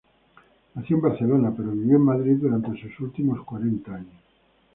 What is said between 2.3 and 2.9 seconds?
durante